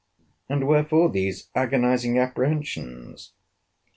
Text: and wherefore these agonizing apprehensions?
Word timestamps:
and 0.49 0.65
wherefore 0.67 1.09
these 1.11 1.51
agonizing 1.53 2.17
apprehensions? 2.17 3.33